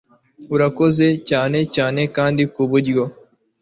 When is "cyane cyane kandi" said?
1.29-2.41